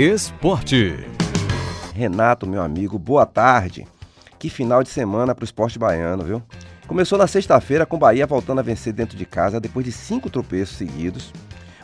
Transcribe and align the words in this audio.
Esporte. 0.00 0.94
Renato, 1.92 2.46
meu 2.46 2.62
amigo, 2.62 2.96
boa 2.96 3.26
tarde. 3.26 3.84
Que 4.38 4.48
final 4.48 4.80
de 4.84 4.90
semana 4.90 5.34
para 5.34 5.42
o 5.42 5.44
esporte 5.44 5.76
baiano, 5.76 6.22
viu? 6.22 6.40
Começou 6.86 7.18
na 7.18 7.26
sexta-feira 7.26 7.84
com 7.84 7.96
o 7.96 7.98
Bahia 7.98 8.24
voltando 8.24 8.60
a 8.60 8.62
vencer 8.62 8.92
dentro 8.92 9.18
de 9.18 9.26
casa 9.26 9.58
depois 9.58 9.84
de 9.84 9.90
cinco 9.90 10.30
tropeços 10.30 10.76
seguidos. 10.76 11.32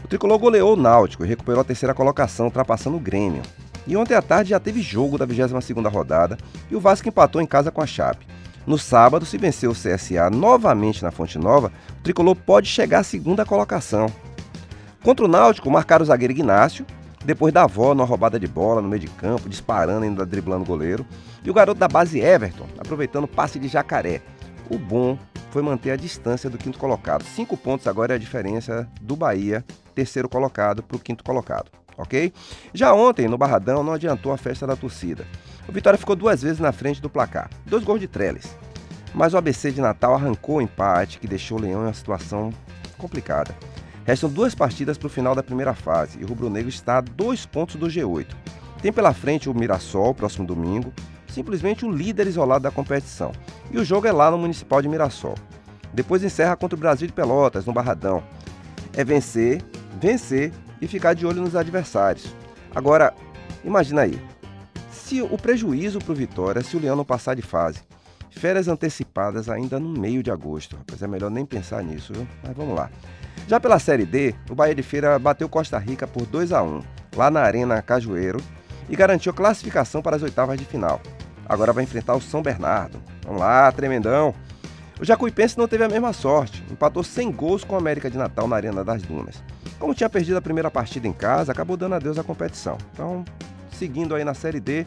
O 0.04 0.06
tricolor 0.06 0.38
goleou 0.38 0.74
o 0.74 0.80
Náutico 0.80 1.24
e 1.24 1.28
recuperou 1.28 1.60
a 1.60 1.64
terceira 1.64 1.92
colocação, 1.92 2.46
ultrapassando 2.46 2.98
o 2.98 3.00
Grêmio. 3.00 3.42
E 3.84 3.96
ontem 3.96 4.14
à 4.14 4.22
tarde 4.22 4.50
já 4.50 4.60
teve 4.60 4.80
jogo 4.80 5.18
da 5.18 5.26
22ª 5.26 5.90
rodada 5.90 6.38
e 6.70 6.76
o 6.76 6.80
Vasco 6.80 7.08
empatou 7.08 7.42
em 7.42 7.46
casa 7.46 7.72
com 7.72 7.82
a 7.82 7.86
Chape. 7.86 8.28
No 8.64 8.78
sábado, 8.78 9.26
se 9.26 9.36
vencer 9.36 9.68
o 9.68 9.74
CSA 9.74 10.30
novamente 10.30 11.02
na 11.02 11.10
Fonte 11.10 11.36
Nova, 11.36 11.72
o 11.98 12.02
tricolor 12.04 12.36
pode 12.36 12.68
chegar 12.68 13.00
à 13.00 13.02
segunda 13.02 13.44
colocação. 13.44 14.06
Contra 15.02 15.24
o 15.24 15.28
Náutico, 15.28 15.68
marcaram 15.68 16.04
o 16.04 16.06
zagueiro 16.06 16.32
Ignácio, 16.32 16.86
depois 17.24 17.52
da 17.52 17.62
avó 17.64 17.94
numa 17.94 18.06
roubada 18.06 18.38
de 18.38 18.46
bola 18.46 18.82
no 18.82 18.88
meio 18.88 19.00
de 19.00 19.08
campo, 19.08 19.48
disparando 19.48 20.04
ainda 20.04 20.26
driblando 20.26 20.62
o 20.62 20.66
goleiro. 20.66 21.06
E 21.42 21.50
o 21.50 21.54
garoto 21.54 21.80
da 21.80 21.88
base 21.88 22.20
Everton, 22.20 22.66
aproveitando 22.78 23.24
o 23.24 23.28
passe 23.28 23.58
de 23.58 23.68
jacaré. 23.68 24.20
O 24.70 24.78
bom 24.78 25.18
foi 25.50 25.62
manter 25.62 25.92
a 25.92 25.96
distância 25.96 26.50
do 26.50 26.58
quinto 26.58 26.78
colocado. 26.78 27.24
Cinco 27.24 27.56
pontos 27.56 27.86
agora 27.86 28.14
é 28.14 28.16
a 28.16 28.18
diferença 28.18 28.88
do 29.00 29.14
Bahia, 29.14 29.64
terceiro 29.94 30.28
colocado, 30.28 30.82
para 30.82 30.96
o 30.96 31.00
quinto 31.00 31.22
colocado, 31.22 31.70
ok? 31.96 32.32
Já 32.72 32.92
ontem, 32.92 33.28
no 33.28 33.38
Barradão, 33.38 33.82
não 33.82 33.92
adiantou 33.92 34.32
a 34.32 34.36
festa 34.36 34.66
da 34.66 34.74
torcida. 34.74 35.24
O 35.68 35.72
Vitória 35.72 35.98
ficou 35.98 36.16
duas 36.16 36.42
vezes 36.42 36.58
na 36.58 36.72
frente 36.72 37.00
do 37.00 37.08
placar, 37.08 37.48
dois 37.64 37.84
gols 37.84 38.00
de 38.00 38.08
Trellis. 38.08 38.56
Mas 39.14 39.32
o 39.32 39.38
ABC 39.38 39.70
de 39.70 39.80
Natal 39.80 40.14
arrancou 40.14 40.56
o 40.56 40.62
empate, 40.62 41.20
que 41.20 41.28
deixou 41.28 41.58
o 41.58 41.60
Leão 41.60 41.82
em 41.82 41.84
uma 41.84 41.94
situação 41.94 42.52
complicada. 42.98 43.54
Restam 44.04 44.28
duas 44.28 44.54
partidas 44.54 44.98
para 44.98 45.06
o 45.06 45.10
final 45.10 45.34
da 45.34 45.42
primeira 45.42 45.72
fase 45.72 46.18
e 46.20 46.24
o 46.24 46.26
Rubro 46.26 46.50
Negro 46.50 46.68
está 46.68 46.98
a 46.98 47.00
dois 47.00 47.46
pontos 47.46 47.76
do 47.76 47.86
G8. 47.86 48.26
Tem 48.82 48.92
pela 48.92 49.14
frente 49.14 49.48
o 49.48 49.54
Mirassol, 49.54 50.14
próximo 50.14 50.46
domingo, 50.46 50.92
simplesmente 51.26 51.86
o 51.86 51.90
líder 51.90 52.26
isolado 52.26 52.64
da 52.64 52.70
competição. 52.70 53.32
E 53.70 53.78
o 53.78 53.84
jogo 53.84 54.06
é 54.06 54.12
lá 54.12 54.30
no 54.30 54.36
Municipal 54.36 54.82
de 54.82 54.88
Mirassol. 54.88 55.36
Depois 55.94 56.22
encerra 56.22 56.54
contra 56.54 56.76
o 56.76 56.78
Brasil 56.78 57.06
de 57.06 57.14
Pelotas, 57.14 57.64
no 57.64 57.72
Barradão. 57.72 58.22
É 58.92 59.02
vencer, 59.02 59.62
vencer 59.98 60.52
e 60.82 60.86
ficar 60.86 61.14
de 61.14 61.24
olho 61.24 61.40
nos 61.40 61.56
adversários. 61.56 62.34
Agora, 62.74 63.14
imagina 63.64 64.02
aí. 64.02 64.20
Se 64.90 65.22
o 65.22 65.38
prejuízo 65.38 65.98
para 65.98 66.12
o 66.12 66.14
Vitória 66.14 66.62
se 66.62 66.76
o 66.76 66.80
Leão 66.80 66.96
não 66.96 67.04
passar 67.06 67.34
de 67.34 67.42
fase. 67.42 67.80
Férias 68.36 68.68
antecipadas 68.68 69.48
ainda 69.48 69.78
no 69.78 69.88
meio 69.88 70.22
de 70.22 70.30
agosto, 70.30 70.76
rapaz. 70.76 71.02
É 71.02 71.06
melhor 71.06 71.30
nem 71.30 71.46
pensar 71.46 71.82
nisso, 71.82 72.12
viu? 72.12 72.26
Mas 72.42 72.56
vamos 72.56 72.74
lá. 72.74 72.90
Já 73.48 73.60
pela 73.60 73.78
Série 73.78 74.04
D, 74.04 74.34
o 74.50 74.54
Bahia 74.54 74.74
de 74.74 74.82
Feira 74.82 75.18
bateu 75.18 75.48
Costa 75.48 75.78
Rica 75.78 76.06
por 76.06 76.26
2 76.26 76.52
a 76.52 76.62
1 76.62 76.82
lá 77.16 77.30
na 77.30 77.40
Arena 77.40 77.80
Cajueiro 77.80 78.40
e 78.88 78.96
garantiu 78.96 79.32
classificação 79.32 80.02
para 80.02 80.16
as 80.16 80.22
oitavas 80.22 80.58
de 80.58 80.64
final. 80.64 81.00
Agora 81.46 81.72
vai 81.72 81.84
enfrentar 81.84 82.14
o 82.14 82.20
São 82.20 82.42
Bernardo. 82.42 83.00
Vamos 83.24 83.40
lá, 83.40 83.70
tremendão. 83.70 84.34
O 85.00 85.04
Jacuipense 85.04 85.58
não 85.58 85.68
teve 85.68 85.84
a 85.84 85.88
mesma 85.88 86.12
sorte, 86.12 86.64
empatou 86.70 87.02
sem 87.02 87.30
gols 87.30 87.64
com 87.64 87.74
o 87.74 87.78
América 87.78 88.10
de 88.10 88.16
Natal 88.16 88.46
na 88.46 88.56
Arena 88.56 88.84
das 88.84 89.02
Dunas. 89.02 89.42
Como 89.78 89.94
tinha 89.94 90.08
perdido 90.08 90.36
a 90.36 90.42
primeira 90.42 90.70
partida 90.70 91.06
em 91.06 91.12
casa, 91.12 91.52
acabou 91.52 91.76
dando 91.76 91.96
adeus 91.96 92.18
à 92.18 92.22
competição. 92.22 92.78
Então, 92.92 93.24
seguindo 93.72 94.14
aí 94.14 94.24
na 94.24 94.34
Série 94.34 94.60
D, 94.60 94.86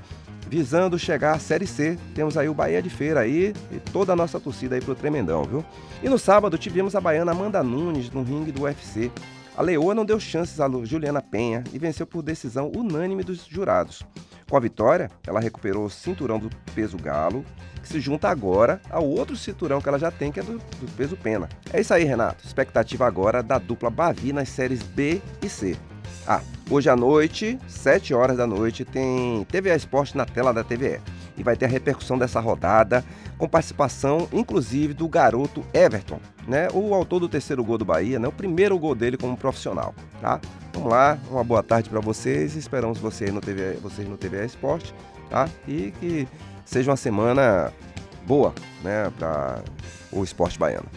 visando 0.50 0.98
chegar 0.98 1.36
à 1.36 1.40
Série 1.40 1.68
C. 1.68 1.98
Temos 2.16 2.38
aí 2.38 2.50
o 2.50 2.54
Bahia 2.54 2.82
de 2.82 2.90
Feira 2.90 3.22
aí 3.22 3.54
e 3.72 3.80
toda 3.80 4.14
a 4.14 4.16
nossa 4.16 4.40
torcida 4.40 4.76
aí 4.76 4.82
pro 4.82 4.96
Tremendão, 4.96 5.44
viu? 5.44 5.66
E 6.02 6.10
no 6.10 6.18
sábado 6.18 6.58
tivemos 6.58 6.96
a 6.96 7.02
baiana 7.02 7.32
Amanda 7.32 7.62
Nunes 7.64 8.10
no 8.12 8.24
ringue 8.24 8.52
do 8.52 8.64
UFC. 8.64 9.12
A 9.56 9.62
Leoa 9.62 9.96
não 9.96 10.06
deu 10.06 10.20
chances 10.20 10.60
a 10.60 10.70
Juliana 10.84 11.22
Penha 11.22 11.64
e 11.74 11.80
venceu 11.80 12.06
por 12.06 12.22
decisão 12.22 12.72
unânime 12.76 13.24
dos 13.24 13.46
jurados. 13.46 14.04
Com 14.50 14.56
a 14.56 14.60
vitória, 14.60 15.10
ela 15.26 15.40
recuperou 15.40 15.86
o 15.86 15.90
cinturão 15.90 16.40
do 16.40 16.50
peso 16.74 16.96
galo, 16.96 17.44
que 17.82 17.88
se 17.88 18.00
junta 18.00 18.30
agora 18.30 18.80
ao 18.90 19.06
outro 19.06 19.36
cinturão 19.36 19.82
que 19.82 19.90
ela 19.90 20.00
já 20.00 20.12
tem, 20.12 20.32
que 20.32 20.40
é 20.40 20.44
do, 20.44 20.54
do 20.54 20.92
peso 20.96 21.18
pena. 21.18 21.50
É 21.74 21.82
isso 21.82 21.94
aí, 21.94 22.04
Renato. 22.04 22.46
Expectativa 22.46 23.06
agora 23.06 23.42
da 23.42 23.58
dupla 23.58 23.90
Bavi 23.90 24.32
nas 24.32 24.50
séries 24.50 24.84
B 24.84 25.22
e 25.42 25.50
C. 25.50 25.76
Ah, 26.28 26.42
hoje 26.70 26.90
à 26.90 26.96
noite, 26.96 27.58
7 27.70 28.14
horas 28.14 28.36
da 28.36 28.46
noite, 28.46 28.84
tem 28.84 29.46
TVA 29.46 29.76
Esporte 29.76 30.18
na 30.18 30.26
tela 30.26 30.54
da 30.54 30.62
TVE. 30.62 31.00
E 31.38 31.44
vai 31.44 31.56
ter 31.56 31.66
a 31.66 31.70
repercussão 31.70 32.18
dessa 32.18 32.42
rodada, 32.42 33.06
com 33.38 33.48
participação, 33.48 34.28
inclusive, 34.34 34.94
do 34.94 35.08
garoto 35.08 35.64
Everton, 35.74 36.20
né? 36.46 36.68
O 36.74 36.94
autor 36.94 37.22
do 37.22 37.30
terceiro 37.30 37.64
gol 37.64 37.78
do 37.78 37.86
Bahia, 37.86 38.20
né? 38.20 38.28
O 38.28 38.32
primeiro 38.34 38.78
gol 38.78 38.94
dele 38.94 39.16
como 39.16 39.38
profissional, 39.38 39.96
tá? 40.20 40.42
Vamos 40.74 40.90
lá, 40.90 41.18
uma 41.32 41.46
boa 41.46 41.64
tarde 41.64 41.90
para 41.90 42.02
vocês. 42.02 42.58
Esperamos 42.58 42.98
vocês 42.98 43.32
no 43.34 43.40
TV, 43.40 43.74
vocês 43.82 44.06
no 44.06 44.18
TVA 44.18 44.44
Esporte, 44.44 44.94
tá? 45.30 45.48
E 45.66 45.94
que 46.00 46.28
seja 46.66 46.92
uma 46.92 46.98
semana 46.98 47.72
boa, 48.26 48.54
né, 48.84 49.10
para 49.18 49.64
o 50.12 50.24
esporte 50.26 50.60
baiano. 50.60 50.88